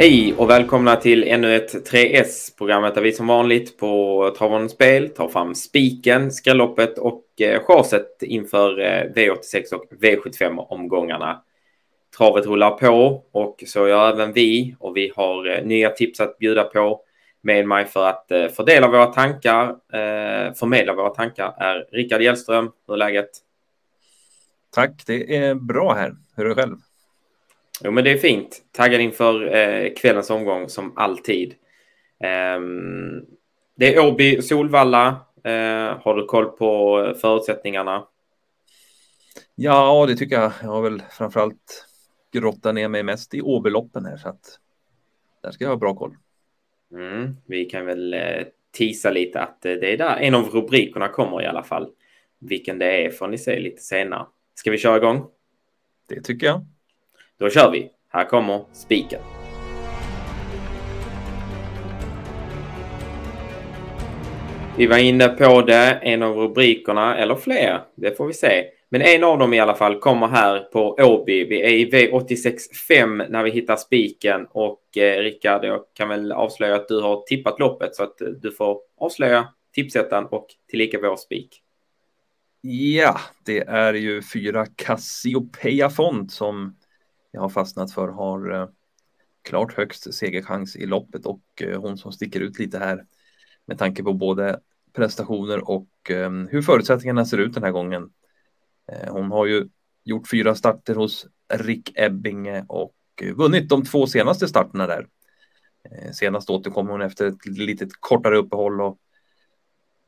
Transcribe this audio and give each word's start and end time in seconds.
Hej 0.00 0.34
och 0.38 0.50
välkomna 0.50 0.96
till 0.96 1.24
ännu 1.24 1.56
ett 1.56 1.92
3S, 1.92 2.56
programmet 2.58 2.94
där 2.94 3.02
vi 3.02 3.12
som 3.12 3.26
vanligt 3.26 3.78
på 3.78 4.34
Travon 4.38 4.68
Spel 4.68 5.08
tar 5.08 5.28
fram 5.28 5.54
spiken, 5.54 6.32
skrälloppet 6.32 6.98
och 6.98 7.24
eh, 7.40 7.62
chaset 7.62 8.22
inför 8.22 8.80
eh, 8.80 9.04
V86 9.14 9.74
och 9.74 9.84
V75-omgångarna. 10.00 11.42
Travet 12.18 12.46
rullar 12.46 12.70
på 12.70 13.24
och 13.32 13.62
så 13.66 13.88
gör 13.88 14.12
även 14.12 14.32
vi 14.32 14.76
och 14.78 14.96
vi 14.96 15.12
har 15.16 15.58
eh, 15.58 15.64
nya 15.64 15.90
tips 15.90 16.20
att 16.20 16.38
bjuda 16.38 16.64
på. 16.64 17.00
Med 17.40 17.68
mig 17.68 17.84
för 17.84 18.06
att 18.08 18.26
fördela 18.56 18.88
våra 18.88 19.06
tankar, 19.06 19.76
förmedla 20.54 20.94
våra 20.94 21.10
tankar 21.10 21.54
är 21.58 21.86
Rickard 21.92 22.22
Hjellström. 22.22 22.70
Hur 22.86 22.94
är 22.94 22.98
läget? 22.98 23.30
Tack, 24.74 25.02
det 25.06 25.36
är 25.36 25.54
bra 25.54 25.94
här. 25.94 26.12
Hur 26.36 26.44
är 26.44 26.48
det 26.48 26.54
själv? 26.54 26.76
Jo, 27.84 27.90
men 27.90 28.04
det 28.04 28.10
är 28.10 28.16
fint. 28.16 28.62
Taggad 28.72 29.00
inför 29.00 29.54
eh, 29.54 29.92
kvällens 29.94 30.30
omgång 30.30 30.68
som 30.68 30.92
alltid. 30.96 31.54
Eh, 32.24 32.60
det 33.76 33.94
är 33.94 34.06
Åby 34.06 34.42
Solvalla. 34.42 35.06
Eh, 35.44 35.98
har 36.02 36.14
du 36.14 36.26
koll 36.26 36.46
på 36.46 37.14
förutsättningarna? 37.20 38.06
Ja, 39.54 40.06
det 40.06 40.16
tycker 40.16 40.40
jag. 40.40 40.52
Jag 40.62 40.68
har 40.68 40.82
väl 40.82 41.02
framförallt 41.10 41.86
grottat 42.32 42.74
ner 42.74 42.88
mig 42.88 43.02
mest 43.02 43.34
i 43.34 43.42
Åbyloppen 43.42 44.04
här 44.04 44.16
så 44.16 44.28
att 44.28 44.58
där 45.42 45.50
ska 45.50 45.64
jag 45.64 45.70
ha 45.70 45.76
bra 45.76 45.94
koll. 45.94 46.16
Mm, 46.92 47.36
vi 47.46 47.64
kan 47.64 47.86
väl 47.86 48.14
eh, 48.14 48.46
tisa 48.72 49.10
lite 49.10 49.40
att 49.40 49.64
eh, 49.64 49.72
det 49.72 49.92
är 49.92 49.98
där 49.98 50.16
en 50.16 50.34
av 50.34 50.48
rubrikerna 50.48 51.08
kommer 51.08 51.42
i 51.42 51.46
alla 51.46 51.62
fall. 51.62 51.90
Vilken 52.38 52.78
det 52.78 53.06
är 53.06 53.10
får 53.10 53.28
ni 53.28 53.38
se 53.38 53.60
lite 53.60 53.82
senare. 53.82 54.26
Ska 54.54 54.70
vi 54.70 54.78
köra 54.78 54.96
igång? 54.96 55.26
Det 56.08 56.20
tycker 56.20 56.46
jag. 56.46 56.66
Då 57.40 57.50
kör 57.50 57.70
vi. 57.70 57.90
Här 58.08 58.24
kommer 58.24 58.64
spiken. 58.72 59.20
Vi 64.78 64.86
var 64.86 64.98
inne 64.98 65.28
på 65.28 65.62
det, 65.62 66.00
en 66.02 66.22
av 66.22 66.36
rubrikerna, 66.36 67.16
eller 67.16 67.34
fler, 67.34 67.80
det 67.94 68.16
får 68.16 68.26
vi 68.26 68.32
se. 68.32 68.64
Men 68.88 69.02
en 69.02 69.24
av 69.24 69.38
dem 69.38 69.54
i 69.54 69.60
alla 69.60 69.74
fall 69.74 69.98
kommer 69.98 70.28
här 70.28 70.58
på 70.58 70.96
Åby. 70.98 71.44
Vi 71.44 71.62
är 71.62 71.70
i 71.70 71.90
V86.5 71.90 73.30
när 73.30 73.42
vi 73.42 73.50
hittar 73.50 73.76
spiken 73.76 74.46
och 74.50 74.96
eh, 74.96 75.22
Rickard, 75.22 75.64
jag 75.64 75.80
kan 75.94 76.08
väl 76.08 76.32
avslöja 76.32 76.74
att 76.74 76.88
du 76.88 77.00
har 77.00 77.22
tippat 77.22 77.60
loppet 77.60 77.94
så 77.94 78.02
att 78.02 78.20
eh, 78.20 78.28
du 78.28 78.52
får 78.52 78.78
avslöja 78.98 79.48
tipsettan 79.74 80.26
och 80.26 80.46
tillika 80.70 80.98
vår 81.02 81.16
spik. 81.16 81.62
Ja, 82.62 83.20
det 83.46 83.58
är 83.58 83.94
ju 83.94 84.22
fyra 84.22 84.66
Cassiopeia 84.76 85.90
Font 85.90 86.32
som 86.32 86.76
jag 87.30 87.40
har 87.40 87.48
fastnat 87.48 87.92
för 87.92 88.08
har 88.08 88.52
eh, 88.52 88.68
klart 89.42 89.72
högst 89.72 90.14
segerchans 90.14 90.76
i 90.76 90.86
loppet 90.86 91.26
och 91.26 91.42
eh, 91.60 91.80
hon 91.80 91.98
som 91.98 92.12
sticker 92.12 92.40
ut 92.40 92.58
lite 92.58 92.78
här 92.78 93.04
med 93.66 93.78
tanke 93.78 94.02
på 94.02 94.12
både 94.12 94.60
prestationer 94.92 95.70
och 95.70 95.88
ehm, 96.10 96.48
hur 96.50 96.62
förutsättningarna 96.62 97.24
ser 97.24 97.38
ut 97.38 97.54
den 97.54 97.62
här 97.62 97.70
gången. 97.70 98.10
Eh, 98.92 99.12
hon 99.12 99.30
har 99.30 99.46
ju 99.46 99.68
gjort 100.04 100.28
fyra 100.28 100.54
starter 100.54 100.94
hos 100.94 101.26
Rick 101.54 101.92
Ebbinge 101.94 102.64
och 102.68 102.94
vunnit 103.34 103.68
de 103.68 103.84
två 103.84 104.06
senaste 104.06 104.48
starterna 104.48 104.86
där. 104.86 105.06
Senast 106.12 106.50
återkom 106.50 106.88
hon 106.88 107.02
efter 107.02 107.26
ett 107.26 107.46
litet 107.46 107.88
kortare 108.00 108.36
uppehåll 108.36 108.80
och 108.80 108.98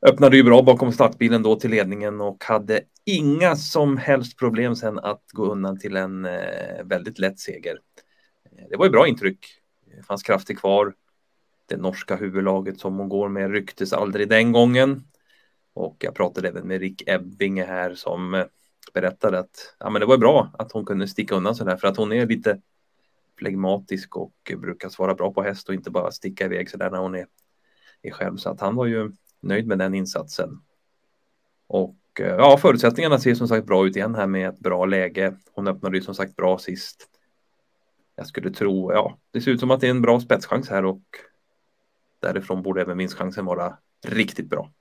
öppnade 0.05 0.37
ju 0.37 0.43
bra 0.43 0.61
bakom 0.61 0.91
startbilen 0.91 1.43
då 1.43 1.55
till 1.55 1.71
ledningen 1.71 2.21
och 2.21 2.43
hade 2.43 2.81
inga 3.05 3.55
som 3.55 3.97
helst 3.97 4.37
problem 4.37 4.75
sen 4.75 4.99
att 4.99 5.23
gå 5.31 5.45
undan 5.45 5.79
till 5.79 5.95
en 5.95 6.25
eh, 6.25 6.83
väldigt 6.83 7.19
lätt 7.19 7.39
seger. 7.39 7.79
Eh, 8.45 8.65
det 8.69 8.77
var 8.77 8.85
ju 8.85 8.91
bra 8.91 9.07
intryck. 9.07 9.39
Det 9.95 10.03
fanns 10.03 10.23
krafter 10.23 10.53
kvar. 10.53 10.93
Det 11.65 11.77
norska 11.77 12.15
huvudlaget 12.15 12.79
som 12.79 12.97
hon 12.97 13.09
går 13.09 13.29
med 13.29 13.51
rycktes 13.51 13.93
aldrig 13.93 14.29
den 14.29 14.51
gången. 14.51 15.03
Och 15.73 15.97
jag 15.99 16.15
pratade 16.15 16.47
även 16.47 16.67
med 16.67 16.79
Rick 16.79 17.03
Ebbinge 17.07 17.63
här 17.63 17.95
som 17.95 18.33
eh, 18.33 18.45
berättade 18.93 19.39
att 19.39 19.75
ja, 19.79 19.89
men 19.89 19.99
det 19.99 20.05
var 20.05 20.17
bra 20.17 20.51
att 20.53 20.71
hon 20.71 20.85
kunde 20.85 21.07
sticka 21.07 21.35
undan 21.35 21.55
sådär 21.55 21.77
för 21.77 21.87
att 21.87 21.97
hon 21.97 22.11
är 22.11 22.25
lite 22.25 22.61
flegmatisk 23.37 24.17
och 24.17 24.51
brukar 24.57 24.89
svara 24.89 25.15
bra 25.15 25.33
på 25.33 25.43
häst 25.43 25.69
och 25.69 25.75
inte 25.75 25.91
bara 25.91 26.11
sticka 26.11 26.45
iväg 26.45 26.69
sådär 26.69 26.89
när 26.89 26.99
hon 26.99 27.15
är, 27.15 27.27
är 28.01 28.11
själv. 28.11 28.37
Så 28.37 28.49
att 28.49 28.61
han 28.61 28.75
var 28.75 28.85
ju 28.85 29.11
nöjd 29.43 29.67
med 29.67 29.79
den 29.79 29.93
insatsen. 29.93 30.61
Och 31.67 31.95
eh, 32.19 32.35
ja, 32.35 32.57
förutsättningarna 32.57 33.19
ser 33.19 33.35
som 33.35 33.47
sagt 33.47 33.67
bra 33.67 33.87
ut 33.87 33.95
igen 33.95 34.15
här 34.15 34.27
med 34.27 34.49
ett 34.49 34.59
bra 34.59 34.85
läge. 34.85 35.35
Hon 35.53 35.67
öppnade 35.67 35.97
ju 35.97 36.03
som 36.03 36.15
sagt 36.15 36.35
bra 36.35 36.57
sist. 36.57 37.09
Jag 38.15 38.27
skulle 38.27 38.51
tro, 38.51 38.91
ja, 38.91 39.17
det 39.31 39.41
ser 39.41 39.51
ut 39.51 39.59
som 39.59 39.71
att 39.71 39.81
det 39.81 39.87
är 39.87 39.91
en 39.91 40.01
bra 40.01 40.19
spetschans 40.19 40.69
här 40.69 40.85
och 40.85 41.01
därifrån 42.19 42.61
borde 42.61 42.81
även 42.81 42.97
vinstchansen 42.97 43.45
vara 43.45 43.77
riktigt 44.05 44.49
bra. 44.49 44.71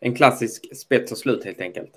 En 0.00 0.14
klassisk 0.14 0.76
spets 0.76 1.12
och 1.12 1.18
slut 1.18 1.44
helt 1.44 1.60
enkelt. 1.60 1.92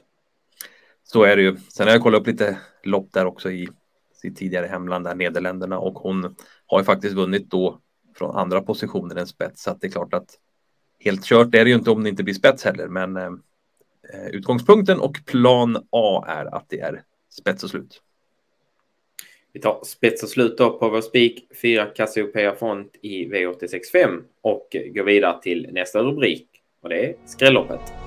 Så 1.03 1.23
är 1.23 1.35
det 1.35 1.41
ju. 1.41 1.57
Sen 1.57 1.88
har 1.88 1.94
jag 1.94 2.03
kollat 2.03 2.22
upp 2.22 2.28
lite 2.28 2.57
lopp 2.84 3.13
där 3.13 3.25
också 3.25 3.51
i 3.51 3.69
sitt 4.13 4.38
tidigare 4.38 4.66
hemland, 4.67 5.05
där 5.05 5.16
Nederländerna 5.16 5.79
och 5.79 5.94
hon 5.94 6.35
har 6.66 6.79
ju 6.79 6.85
faktiskt 6.85 7.16
vunnit 7.16 7.50
då 7.50 7.81
från 8.16 8.35
andra 8.35 8.61
positioner 8.61 9.16
än 9.16 9.28
spets. 9.28 9.63
Så 9.63 9.72
att 9.72 9.81
det 9.81 9.88
är 9.88 9.91
klart 9.91 10.13
att 10.13 10.39
helt 11.05 11.25
kört 11.25 11.55
är 11.55 11.63
det 11.63 11.69
ju 11.69 11.75
inte 11.75 11.91
om 11.91 12.03
det 12.03 12.09
inte 12.09 12.23
blir 12.23 12.33
spets 12.33 12.63
heller, 12.63 12.88
men 12.88 13.17
eh, 13.17 13.31
utgångspunkten 14.31 14.99
och 14.99 15.17
plan 15.25 15.88
A 15.89 16.25
är 16.27 16.55
att 16.55 16.66
det 16.69 16.79
är 16.79 17.03
spets 17.29 17.63
och 17.63 17.69
slut. 17.69 18.01
Vi 19.53 19.61
tar 19.61 19.83
spets 19.83 20.23
och 20.23 20.29
slut 20.29 20.57
då 20.57 20.79
på 20.79 20.89
vår 20.89 21.01
spik 21.01 21.47
4 21.61 21.85
Cassiopeia 21.85 22.55
Font 22.55 22.95
i 23.01 23.25
V865 23.25 24.21
och 24.41 24.67
går 24.71 25.03
vidare 25.03 25.41
till 25.41 25.69
nästa 25.71 26.03
rubrik 26.03 26.47
och 26.81 26.89
det 26.89 27.05
är 27.05 27.16
skrälloppet. 27.25 28.04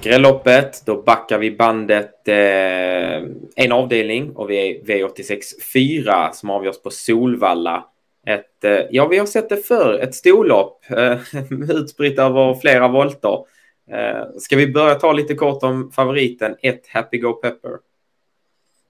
Skrälloppet, 0.00 0.86
då 0.86 1.02
backar 1.02 1.38
vi 1.38 1.56
bandet 1.56 2.28
eh, 2.28 3.28
en 3.56 3.72
avdelning 3.72 4.36
och 4.36 4.50
vi 4.50 4.56
är 4.56 4.82
V86 4.84 5.40
4 5.72 6.32
som 6.32 6.50
avgörs 6.50 6.82
på 6.82 6.90
Solvalla. 6.90 7.84
Ett, 8.26 8.64
eh, 8.64 8.80
ja, 8.90 9.06
vi 9.06 9.18
har 9.18 9.26
sett 9.26 9.48
det 9.48 9.56
för 9.56 9.98
ett 9.98 10.14
storlopp 10.14 10.84
eh, 10.90 11.18
utspritt 11.70 12.18
över 12.18 12.54
flera 12.54 12.88
volter. 12.88 13.44
Eh, 13.90 14.24
ska 14.38 14.56
vi 14.56 14.72
börja 14.72 14.94
ta 14.94 15.12
lite 15.12 15.34
kort 15.34 15.62
om 15.62 15.90
favoriten, 15.90 16.56
ett 16.62 16.88
Happy 16.88 17.18
Go 17.18 17.32
Pepper? 17.32 17.78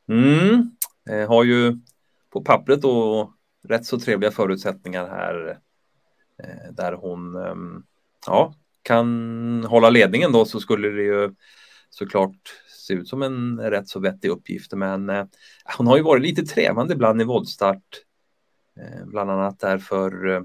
Mm, 0.09 0.71
eh, 1.11 1.29
har 1.29 1.45
ju 1.45 1.77
på 2.33 2.43
pappret 2.43 2.83
då 2.83 3.33
rätt 3.69 3.87
så 3.87 4.01
trevliga 4.01 4.31
förutsättningar 4.31 5.09
här 5.09 5.59
eh, 6.43 6.73
där 6.73 6.93
hon 6.93 7.37
ehm, 7.37 7.83
ja, 8.27 8.55
kan 8.91 9.65
hålla 9.65 9.91
ledningen 9.91 10.33
då 10.33 10.45
så 10.45 10.61
skulle 10.61 10.89
det 10.89 11.03
ju 11.03 11.35
såklart 11.91 12.55
se 12.87 12.95
ut 12.95 13.09
som 13.09 13.23
en 13.23 13.61
rätt 13.61 13.89
så 13.89 14.01
vettig 14.01 14.29
uppgift. 14.29 14.73
Men 14.73 15.11
eh, 15.11 15.25
hon 15.77 15.87
har 15.87 15.97
ju 15.97 16.03
varit 16.03 16.23
lite 16.23 16.43
trevande 16.43 16.95
ibland 16.95 17.21
i 17.21 17.25
voltstart. 17.25 18.03
Eh, 18.81 19.07
bland 19.07 19.31
annat 19.31 19.61
därför 19.61 20.29
eh, 20.29 20.43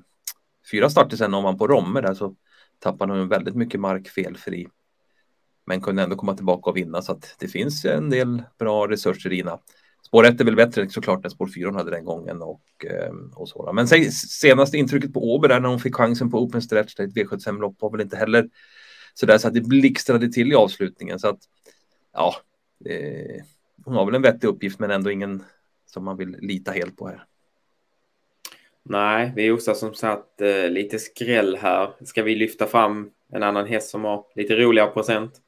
fyra 0.72 0.90
starter 0.90 1.18
sen 1.18 1.34
om 1.34 1.44
man 1.44 1.58
på 1.58 1.68
Romme 1.68 2.02
där 2.02 2.14
så 2.14 2.36
tappade 2.80 3.14
hon 3.14 3.28
väldigt 3.28 3.56
mycket 3.56 3.80
mark 3.80 4.08
felfri. 4.08 4.68
Men 5.66 5.82
kunde 5.82 6.04
ändå 6.04 6.16
komma 6.16 6.34
tillbaka 6.34 6.70
och 6.70 6.78
vinna 6.78 7.02
så 7.02 7.12
att 7.12 7.36
det 7.40 7.48
finns 7.48 7.86
en 7.86 8.10
del 8.10 8.44
bra 8.60 8.88
resurser 8.88 9.34
i 9.34 9.40
Ina. 9.40 9.60
Spår 10.06 10.26
1 10.26 10.42
är 10.42 10.46
väl 10.46 10.56
bättre 10.56 10.90
såklart 10.90 11.26
än 11.26 11.32
spår 11.32 11.48
4 11.56 11.68
hon 11.68 11.76
hade 11.76 11.92
den 11.92 12.06
gången 12.06 12.42
och, 12.42 12.62
ehm, 12.90 13.32
och 13.36 13.50
så. 13.50 13.72
Men 13.74 13.88
senaste 13.88 14.78
intrycket 14.78 15.14
på 15.14 15.34
Åby 15.34 15.48
där 15.48 15.60
när 15.60 15.70
hon 15.70 15.80
fick 15.80 15.96
chansen 15.96 16.32
på 16.32 16.40
open 16.44 16.62
stretch, 16.62 16.96
där 16.96 17.04
ett 17.04 17.16
V75-lopp 17.16 17.76
var 17.80 17.92
väl 17.92 18.02
inte 18.02 18.18
heller 18.18 18.50
så 19.14 19.26
där 19.26 19.38
så 19.38 19.48
att 19.48 19.54
det 19.54 19.62
blixtrade 19.62 20.32
till 20.32 20.52
i 20.52 20.56
avslutningen. 20.56 21.20
Så 21.20 21.28
att 21.28 21.40
ja, 22.14 22.36
eh, 22.86 23.44
hon 23.86 23.96
har 23.96 24.06
väl 24.06 24.16
en 24.16 24.22
vettig 24.22 24.48
uppgift 24.48 24.80
men 24.80 24.92
ändå 24.92 25.12
ingen 25.12 25.44
som 25.86 26.04
man 26.04 26.18
vill 26.18 26.38
lita 26.40 26.72
helt 26.72 26.98
på 26.98 27.08
här. 27.08 27.26
Nej, 28.84 29.34
vi 29.36 29.52
osar 29.52 29.74
som 29.74 29.94
sagt 29.94 30.42
eh, 30.42 30.70
lite 30.70 31.00
skräll 31.00 31.56
här. 31.56 31.90
Ska 32.04 32.24
vi 32.24 32.36
lyfta 32.36 32.68
fram 32.68 33.10
en 33.32 33.44
annan 33.44 33.68
häst 33.68 33.90
som 33.90 34.04
har 34.04 34.26
lite 34.36 34.56
roligare 34.56 34.92
procent? 34.92 35.42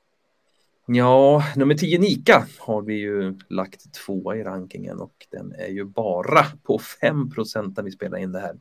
Ja, 0.89 1.43
nummer 1.55 1.75
10 1.75 1.99
Nika 1.99 2.47
har 2.59 2.81
vi 2.81 2.93
ju 2.93 3.39
lagt 3.49 3.93
tvåa 3.93 4.35
i 4.35 4.43
rankingen 4.43 4.99
och 4.99 5.27
den 5.31 5.53
är 5.53 5.67
ju 5.67 5.85
bara 5.85 6.45
på 6.63 6.79
5 6.79 7.29
procent 7.29 7.77
när 7.77 7.83
vi 7.83 7.91
spelar 7.91 8.17
in 8.17 8.31
det 8.31 8.39
här. 8.39 8.59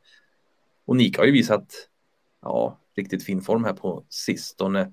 Och 0.84 0.96
Nika 0.96 1.20
har 1.20 1.26
ju 1.26 1.32
visat 1.32 1.88
ja, 2.42 2.80
riktigt 2.96 3.24
fin 3.24 3.40
form 3.40 3.64
här 3.64 3.72
på 3.72 4.04
sistone. 4.08 4.92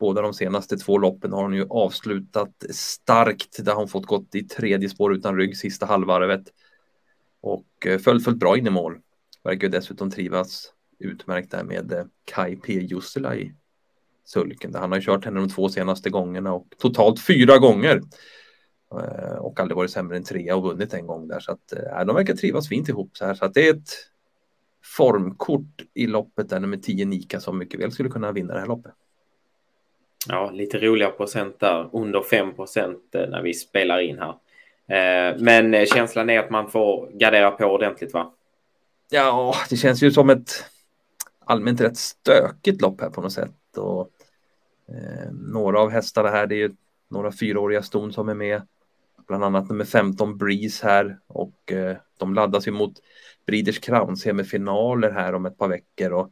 Båda 0.00 0.22
de 0.22 0.34
senaste 0.34 0.76
två 0.76 0.98
loppen 0.98 1.32
har 1.32 1.42
hon 1.42 1.54
ju 1.54 1.66
avslutat 1.70 2.64
starkt 2.70 3.64
där 3.64 3.74
hon 3.74 3.88
fått 3.88 4.06
gått 4.06 4.34
i 4.34 4.42
tredje 4.42 4.88
spår 4.88 5.14
utan 5.14 5.36
rygg 5.36 5.56
sista 5.56 5.86
halvvarvet. 5.86 6.42
Och 7.40 7.86
eh, 7.86 7.98
föll 7.98 8.20
fullt 8.20 8.38
bra 8.38 8.58
in 8.58 8.66
i 8.66 8.70
mål. 8.70 8.98
Verkar 9.42 9.68
dessutom 9.68 10.10
trivas 10.10 10.72
utmärkt 10.98 11.50
där 11.50 11.64
med 11.64 11.92
eh, 11.92 12.04
Kai 12.24 12.56
P. 12.56 12.72
Jussila 12.72 13.36
i 13.36 13.54
sulken. 14.30 14.74
Han 14.74 14.92
har 14.92 15.00
kört 15.00 15.24
henne 15.24 15.40
de 15.40 15.48
två 15.48 15.68
senaste 15.68 16.10
gångerna 16.10 16.52
och 16.52 16.66
totalt 16.78 17.20
fyra 17.26 17.58
gånger 17.58 18.00
Eh, 18.94 19.36
och 19.36 19.60
aldrig 19.60 19.76
varit 19.76 19.90
sämre 19.90 20.16
än 20.16 20.24
trea 20.24 20.56
och 20.56 20.62
vunnit 20.62 20.94
en 20.94 21.06
gång 21.06 21.28
där. 21.28 21.40
Så 21.40 21.52
att 21.52 21.72
eh, 21.72 22.04
de 22.06 22.16
verkar 22.16 22.34
trivas 22.34 22.68
fint 22.68 22.88
ihop 22.88 23.16
så 23.16 23.26
här. 23.26 23.34
Så 23.34 23.44
att 23.44 23.54
det 23.54 23.68
är 23.68 23.74
ett 23.74 23.90
formkort 24.96 25.82
i 25.94 26.06
loppet 26.06 26.48
där 26.48 26.60
nummer 26.60 26.76
10 26.76 27.06
Nika 27.06 27.40
som 27.40 27.58
mycket 27.58 27.80
väl 27.80 27.92
skulle 27.92 28.08
kunna 28.08 28.32
vinna 28.32 28.54
det 28.54 28.60
här 28.60 28.66
loppet. 28.66 28.92
Ja, 30.28 30.50
lite 30.50 30.78
roliga 30.78 31.10
procent 31.10 31.60
där. 31.60 31.90
Under 31.92 32.22
5 32.22 32.54
procent 32.54 33.02
när 33.12 33.42
vi 33.42 33.54
spelar 33.54 34.00
in 34.00 34.18
här. 34.18 34.34
Men 35.38 35.86
känslan 35.86 36.30
är 36.30 36.38
att 36.38 36.50
man 36.50 36.70
får 36.70 37.10
gardera 37.12 37.50
på 37.50 37.64
ordentligt 37.64 38.14
va? 38.14 38.34
Ja, 39.10 39.54
det 39.70 39.76
känns 39.76 40.02
ju 40.02 40.10
som 40.10 40.30
ett 40.30 40.64
allmänt 41.44 41.80
rätt 41.80 41.96
stökigt 41.96 42.80
lopp 42.80 43.00
här 43.00 43.10
på 43.10 43.20
något 43.20 43.32
sätt. 43.32 43.76
Och, 43.76 44.00
eh, 44.00 44.06
Eh, 44.90 45.32
några 45.32 45.80
av 45.80 45.90
hästarna 45.90 46.28
här, 46.28 46.46
det 46.46 46.54
är 46.54 46.68
ju 46.68 46.74
några 47.08 47.32
fyraåriga 47.32 47.82
ston 47.82 48.12
som 48.12 48.28
är 48.28 48.34
med. 48.34 48.62
Bland 49.28 49.44
annat 49.44 49.68
nummer 49.68 49.84
15 49.84 50.38
Breeze 50.38 50.86
här 50.86 51.18
och 51.26 51.72
eh, 51.72 51.96
de 52.18 52.34
laddas 52.34 52.68
ju 52.68 52.70
mot 52.70 52.92
Breeders 53.46 53.78
Crown 53.78 54.16
semifinaler 54.16 55.10
här 55.10 55.34
om 55.34 55.46
ett 55.46 55.58
par 55.58 55.68
veckor 55.68 56.12
och 56.12 56.30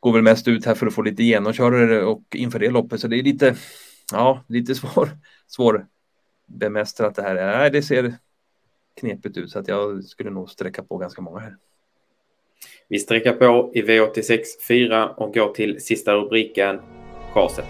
går 0.00 0.12
väl 0.12 0.22
mest 0.22 0.48
ut 0.48 0.66
här 0.66 0.74
för 0.74 0.86
att 0.86 0.94
få 0.94 1.02
lite 1.02 1.22
genomkörare 1.22 2.04
och 2.04 2.22
inför 2.34 2.58
det 2.58 2.70
loppet 2.70 3.00
så 3.00 3.08
det 3.08 3.16
är 3.16 3.22
lite, 3.22 3.56
ja, 4.12 4.44
lite 4.48 4.74
svår, 4.74 5.08
svår 5.46 5.86
bemästrat 6.46 7.14
det 7.14 7.22
här. 7.22 7.34
Nej, 7.34 7.70
det 7.70 7.82
ser 7.82 8.14
knepigt 9.00 9.36
ut 9.36 9.50
så 9.50 9.58
att 9.58 9.68
jag 9.68 10.04
skulle 10.04 10.30
nog 10.30 10.50
sträcka 10.50 10.82
på 10.82 10.96
ganska 10.96 11.22
många 11.22 11.38
här. 11.38 11.56
Vi 12.88 12.98
sträcker 12.98 13.32
på 13.32 13.72
i 13.74 13.82
V86 13.82 14.42
4 14.68 15.10
och 15.10 15.34
går 15.34 15.52
till 15.52 15.80
sista 15.80 16.14
rubriken, 16.14 16.80
chaset. 17.36 17.64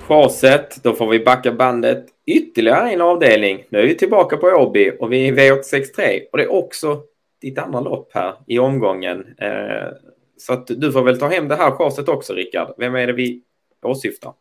Chaset, 0.00 0.82
då 0.82 0.92
får 0.92 1.08
vi 1.08 1.24
backa 1.24 1.52
bandet 1.52 2.06
ytterligare 2.26 2.90
en 2.90 3.00
avdelning. 3.00 3.64
Nu 3.68 3.78
är 3.78 3.86
vi 3.86 3.94
tillbaka 3.94 4.36
på 4.36 4.46
Åby 4.46 4.92
och 5.00 5.12
vi 5.12 5.28
är 5.28 5.32
i 5.32 5.36
V863 5.36 6.20
och 6.32 6.38
det 6.38 6.44
är 6.44 6.52
också 6.52 7.02
ditt 7.40 7.58
andra 7.58 7.80
lopp 7.80 8.10
här 8.14 8.34
i 8.46 8.58
omgången. 8.58 9.34
Eh, 9.38 9.88
så 10.36 10.52
att 10.52 10.66
du 10.66 10.92
får 10.92 11.02
väl 11.02 11.18
ta 11.18 11.28
hem 11.28 11.48
det 11.48 11.56
här 11.56 11.70
chaset 11.70 12.08
också, 12.08 12.32
Rickard. 12.32 12.74
Vem 12.78 12.94
är 12.94 13.06
det 13.06 13.12
vi 13.12 13.42
åsyftar? 13.82 14.32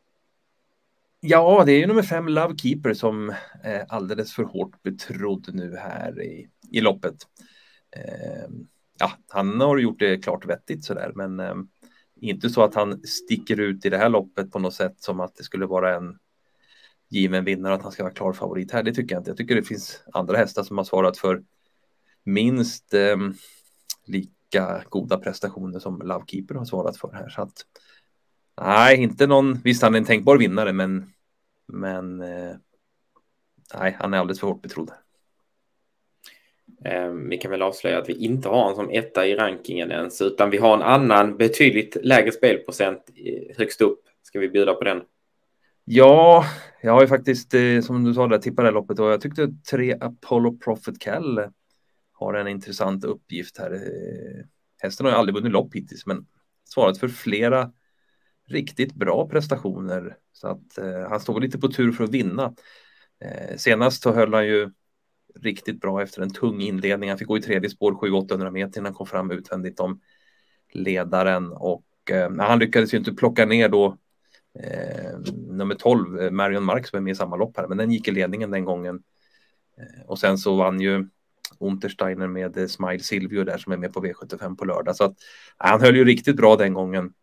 Ja, 1.20 1.64
det 1.66 1.72
är 1.72 1.78
ju 1.78 1.88
nummer 1.88 2.04
fem 2.04 2.28
Lovekeeper 2.28 2.94
som 2.94 3.34
är 3.64 3.86
alldeles 3.90 4.34
för 4.34 4.44
hårt 4.44 4.84
betrodd 4.84 5.50
nu 5.54 5.76
här 5.76 6.22
i, 6.22 6.48
i 6.72 6.82
loppet. 6.82 7.16
Eh, 7.96 8.50
Ja, 9.00 9.12
han 9.28 9.62
har 9.62 9.78
gjort 9.78 10.00
det 10.00 10.24
klart 10.24 10.46
vettigt 10.46 10.86
sådär, 10.86 11.12
men 11.16 11.40
eh, 11.40 11.56
inte 12.22 12.50
så 12.50 12.64
att 12.64 12.76
han 12.76 13.02
sticker 13.04 13.60
ut 13.60 13.86
i 13.86 13.90
det 13.90 13.98
här 13.98 14.10
loppet 14.10 14.52
på 14.52 14.60
något 14.60 14.74
sätt 14.74 14.96
som 15.00 15.20
att 15.20 15.36
det 15.36 15.44
skulle 15.44 15.66
vara 15.66 15.96
en 15.96 16.18
given 17.10 17.46
vinnare 17.46 17.74
att 17.74 17.84
han 17.84 17.92
ska 17.92 18.04
vara 18.04 18.14
klar 18.14 18.34
favorit 18.34 18.72
här. 18.72 18.84
Det 18.84 18.94
tycker 18.94 19.16
jag 19.16 19.20
inte. 19.20 19.30
Jag 19.30 19.38
tycker 19.38 19.56
det 19.56 19.64
finns 19.64 20.04
andra 20.14 20.38
hästar 20.38 20.64
som 20.64 20.78
har 20.78 20.86
svarat 20.86 21.18
för 21.18 21.44
minst 22.24 22.94
eh, 22.94 23.18
lika 24.06 24.84
goda 24.90 25.18
prestationer 25.18 25.80
som 25.80 26.02
Lovekeeper 26.02 26.56
har 26.56 26.66
svarat 26.66 26.98
för 26.98 27.12
här. 27.14 27.30
Så 27.30 27.42
att, 27.42 27.66
nej, 28.62 28.98
inte 28.98 29.28
någon. 29.28 29.54
Visst, 29.64 29.82
han 29.82 29.94
är 29.94 29.98
en 29.98 30.06
tänkbar 30.06 30.38
vinnare, 30.38 30.74
men 30.74 31.14
men 31.68 32.22
eh, 32.22 32.56
nej, 33.74 33.98
han 34.00 34.14
är 34.14 34.18
alldeles 34.18 34.40
för 34.40 34.48
hårt 34.48 34.62
betrodd. 34.62 34.92
Ehm, 36.86 37.30
vi 37.30 37.38
kan 37.38 37.52
väl 37.52 37.62
avslöja 37.62 37.98
att 37.98 38.10
vi 38.10 38.14
inte 38.14 38.50
har 38.50 38.70
en 38.70 38.76
som 38.76 38.90
etta 38.90 39.28
i 39.28 39.36
rankingen 39.36 39.92
ens, 39.92 40.22
utan 40.22 40.50
vi 40.50 40.58
har 40.58 40.74
en 40.74 40.82
annan 40.82 41.38
betydligt 41.38 41.98
lägre 42.02 42.32
spelprocent 42.32 43.04
eh, 43.16 43.58
högst 43.58 43.82
upp. 43.82 44.00
Ska 44.22 44.40
vi 44.40 44.50
bjuda 44.50 44.74
på 44.74 44.84
den? 44.84 45.02
Ja, 45.86 46.46
jag 46.82 46.94
har 46.94 47.02
ju 47.02 47.08
faktiskt, 47.08 47.54
eh, 47.54 47.82
som 47.82 48.04
du 48.04 48.14
sa, 48.14 48.28
där, 48.28 48.38
tippat 48.38 48.64
det 48.64 48.68
här 48.68 48.74
loppet 48.74 49.00
och 49.00 49.12
jag 49.12 49.22
tyckte 49.22 49.50
tre 49.72 49.98
Apollo 50.02 50.58
Profit 50.58 51.00
Cal 51.00 51.40
har 52.14 52.34
en 52.34 52.48
intressant 52.48 53.04
uppgift 53.04 53.58
här. 53.58 53.74
Eh, 53.74 54.46
hästen 54.78 55.06
har 55.06 55.14
ju 55.14 55.20
aldrig 55.20 55.36
vunnit 55.36 55.52
lopp 55.52 55.76
hittills, 55.76 56.06
men 56.06 56.26
svarat 56.66 56.98
för 56.98 57.08
flera 57.08 57.72
riktigt 58.48 58.94
bra 58.94 59.30
prestationer. 59.30 60.18
Så 60.34 60.48
att 60.48 60.78
eh, 60.78 61.10
han 61.10 61.20
står 61.20 61.42
lite 61.42 61.58
på 61.58 61.68
tur 61.68 61.92
för 61.92 62.04
att 62.04 62.10
vinna. 62.10 62.56
Eh, 63.26 63.58
senast 63.58 64.04
så 64.04 64.14
höll 64.14 64.34
han 64.34 64.48
ju 64.48 64.72
riktigt 65.42 65.82
bra 65.82 66.02
efter 66.02 66.22
en 66.22 66.34
tung 66.34 66.62
inledning. 66.62 67.10
Han 67.10 67.18
fick 67.18 67.28
gå 67.28 67.38
i 67.38 67.42
tredje 67.42 67.70
spår 67.70 67.92
700-800 67.92 68.52
meter 68.52 68.80
innan 68.80 68.86
han 68.86 68.94
kom 68.94 69.08
fram 69.08 69.32
utvändigt 69.32 69.80
om 69.80 70.02
ledaren 70.74 71.52
och 71.52 71.86
eh, 72.12 72.32
han 72.38 72.60
lyckades 72.60 72.94
ju 72.94 72.98
inte 72.98 73.14
plocka 73.14 73.46
ner 73.46 73.70
då 73.70 73.98
eh, 74.60 75.20
nummer 75.48 75.76
12, 75.76 76.20
eh, 76.20 76.32
Marion 76.32 76.64
Mark 76.64 76.88
som 76.88 76.98
är 76.98 77.02
med 77.02 77.12
i 77.12 77.16
samma 77.16 77.36
lopp 77.36 77.58
här, 77.58 77.68
men 77.68 77.78
den 77.78 77.92
gick 77.92 78.08
i 78.08 78.12
ledningen 78.12 78.52
den 78.52 78.66
gången. 78.66 79.04
Eh, 79.78 80.06
och 80.06 80.20
sen 80.20 80.38
så 80.38 80.56
vann 80.56 80.82
ju 80.82 81.08
Untersteiner 81.60 82.28
med 82.28 82.58
eh, 82.58 82.68
Smile 82.68 83.00
Silvio 83.00 83.44
där 83.44 83.58
som 83.58 83.72
är 83.72 83.78
med 83.78 83.94
på 83.94 84.02
V75 84.02 84.56
på 84.56 84.66
lördag. 84.66 84.96
Så 84.96 85.04
att, 85.04 85.12
eh, 85.12 85.16
han 85.58 85.82
höll 85.82 85.96
ju 85.96 86.06
riktigt 86.06 86.36
bra 86.36 86.56
den 86.56 86.74
gången. 86.74 87.14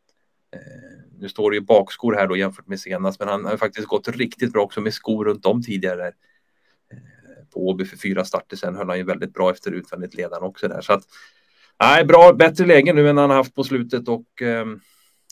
Nu 1.19 1.29
står 1.29 1.51
det 1.51 1.57
ju 1.57 1.61
bakskor 1.61 2.15
här 2.15 2.27
då 2.27 2.37
jämfört 2.37 2.67
med 2.67 2.81
senast, 2.81 3.21
men 3.21 3.29
han 3.29 3.45
har 3.45 3.57
faktiskt 3.57 3.87
gått 3.87 4.09
riktigt 4.09 4.53
bra 4.53 4.63
också 4.63 4.81
med 4.81 4.95
skor 4.95 5.25
runt 5.25 5.47
om 5.47 5.63
tidigare. 5.63 6.13
På 7.55 7.69
Åby 7.69 7.85
för 7.85 7.97
fyra 7.97 8.25
starter 8.25 8.57
sen 8.57 8.77
höll 8.77 8.89
han 8.89 8.99
ju 8.99 9.05
väldigt 9.05 9.35
bra 9.35 9.51
efter 9.51 9.73
utvändigt 9.73 10.15
ledaren 10.15 10.43
också 10.43 10.69
där. 10.69 10.81
Så 10.81 10.93
att, 10.93 11.03
nej, 11.81 12.05
bra, 12.05 12.33
bättre 12.33 12.67
läge 12.67 12.93
nu 12.93 13.09
än 13.09 13.17
han 13.17 13.31
haft 13.31 13.55
på 13.55 13.65
slutet 13.65 14.09
och 14.09 14.43
eh, 14.43 14.67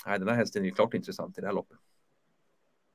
nej, 0.07 0.19
den 0.19 0.29
här 0.29 0.37
hästen 0.37 0.63
är 0.63 0.67
ju 0.67 0.73
klart 0.73 0.95
intressant 0.95 1.39
i 1.39 1.41
det 1.41 1.47
här 1.47 1.55
loppet. 1.55 1.79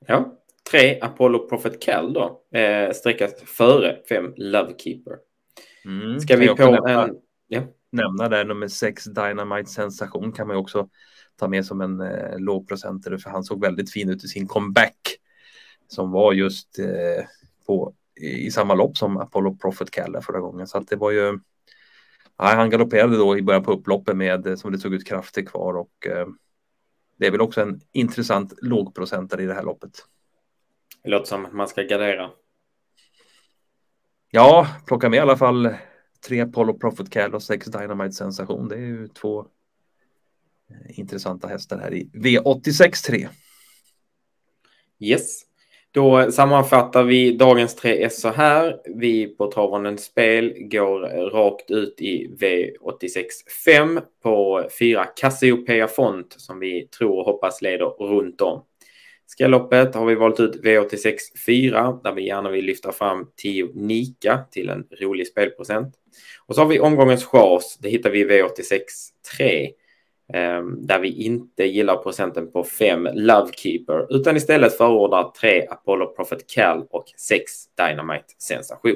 Ja, 0.07 0.37
tre 0.71 0.99
Apollo 1.01 1.47
Prophet 1.47 1.81
Cal 1.81 2.13
då, 2.13 2.41
eh, 2.57 2.91
sträckas 2.91 3.41
före 3.41 3.97
fem 4.09 4.33
Lovekeeper. 4.37 5.17
Mm, 5.85 6.19
Ska 6.19 6.35
vi 6.35 6.47
på 6.47 6.71
nämna, 6.71 7.03
en... 7.03 7.15
Ja. 7.47 7.61
Nämna 7.91 8.29
där 8.29 8.45
nummer 8.45 8.67
sex 8.67 9.03
Dynamite 9.03 9.69
Sensation 9.69 10.31
kan 10.31 10.47
man 10.47 10.55
ju 10.55 10.61
också 10.61 10.89
ta 11.35 11.47
med 11.47 11.65
som 11.65 11.81
en 11.81 12.01
eh, 12.01 12.39
lågprocentare 12.39 13.17
för 13.17 13.29
han 13.29 13.43
såg 13.43 13.61
väldigt 13.61 13.91
fin 13.91 14.09
ut 14.09 14.23
i 14.23 14.27
sin 14.27 14.47
comeback 14.47 15.17
som 15.87 16.11
var 16.11 16.33
just 16.33 16.79
eh, 16.79 17.25
på, 17.67 17.93
i 18.21 18.51
samma 18.51 18.73
lopp 18.73 18.97
som 18.97 19.17
Apollo 19.17 19.55
Prophet 19.55 19.91
Kalle 19.91 20.21
förra 20.21 20.39
gången. 20.39 20.67
Så 20.67 20.77
att 20.77 20.87
det 20.87 20.95
var 20.95 21.11
ju 21.11 21.39
Nej, 22.39 22.55
han 22.55 22.69
galopperade 22.69 23.17
då 23.17 23.37
i 23.37 23.41
början 23.41 23.63
på 23.63 23.71
upploppet 23.71 24.17
med, 24.17 24.59
som 24.59 24.71
det 24.71 24.79
såg 24.79 24.93
ut, 24.93 25.07
krafter 25.07 25.41
kvar 25.41 25.73
och 25.73 26.07
eh, 26.07 26.27
det 27.17 27.27
är 27.27 27.31
väl 27.31 27.41
också 27.41 27.61
en 27.61 27.81
intressant 27.91 28.53
lågprocentare 28.61 29.43
i 29.43 29.45
det 29.45 29.53
här 29.53 29.63
loppet. 29.63 29.91
Det 31.03 31.09
låter 31.09 31.25
som 31.25 31.45
att 31.45 31.53
man 31.53 31.67
ska 31.67 31.83
gardera. 31.83 32.29
Ja, 34.31 34.67
plocka 34.87 35.09
med 35.09 35.17
i 35.17 35.21
alla 35.21 35.37
fall 35.37 35.75
tre 36.27 36.41
Apollo 36.41 36.79
Prophet 36.79 37.09
Cal 37.09 37.35
och 37.35 37.43
sex 37.43 37.65
Dynamite 37.65 38.11
Sensation. 38.11 38.67
Det 38.67 38.75
är 38.75 38.79
ju 38.79 39.07
två 39.07 39.47
Eh, 40.69 40.99
intressanta 40.99 41.47
hästar 41.47 41.79
här 41.79 41.93
i 41.93 42.09
V86 42.13 43.05
3. 43.05 43.29
Yes. 44.99 45.41
Då 45.97 46.31
sammanfattar 46.31 47.03
vi 47.03 47.31
dagens 47.31 47.75
tre 47.75 48.03
S 48.03 48.21
så 48.21 48.29
här. 48.29 48.77
Vi 48.95 49.27
på 49.27 49.51
Travonens 49.51 50.03
spel 50.03 50.53
går 50.59 50.99
rakt 51.29 51.71
ut 51.71 52.01
i 52.01 52.27
V86 52.39 53.23
5 53.65 53.99
på 54.23 54.67
fyra 54.79 55.05
Cassiopeia 55.05 55.87
Font 55.87 56.35
som 56.37 56.59
vi 56.59 56.87
tror 56.87 57.19
och 57.19 57.25
hoppas 57.25 57.61
leder 57.61 57.85
runt 57.85 58.41
om. 58.41 58.63
Skrälloppet 59.25 59.95
har 59.95 60.05
vi 60.05 60.15
valt 60.15 60.39
ut 60.39 60.63
V86 60.63 61.17
4 61.45 61.99
där 62.03 62.13
vi 62.13 62.27
gärna 62.27 62.49
vill 62.49 62.65
lyfta 62.65 62.91
fram 62.91 63.27
10 63.35 63.69
Nika 63.73 64.39
till 64.51 64.69
en 64.69 64.83
rolig 65.01 65.27
spelprocent. 65.27 65.93
Och 66.45 66.55
så 66.55 66.61
har 66.61 66.67
vi 66.67 66.79
omgångens 66.79 67.25
chas. 67.25 67.77
Det 67.81 67.89
hittar 67.89 68.09
vi 68.09 68.19
i 68.19 68.25
V86 68.25 68.81
3 69.37 69.69
Ehm, 70.33 70.87
där 70.87 70.99
vi 70.99 71.23
inte 71.23 71.63
gillar 71.63 71.97
procenten 71.97 72.51
på 72.51 72.63
5 72.63 73.07
Lovekeeper 73.13 74.15
utan 74.15 74.37
istället 74.37 74.77
förordar 74.77 75.31
3 75.41 75.67
Apollo 75.67 76.15
Prophet 76.15 76.47
Cal 76.47 76.87
och 76.89 77.05
6 77.17 77.43
Dynamite 77.75 78.33
Sensation. 78.37 78.95